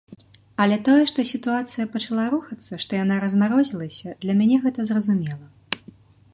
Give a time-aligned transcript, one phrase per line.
[0.63, 5.45] Але тое, што сітуацыя пачала рухацца, што яна размарозілася, для мяне гэта зразумела.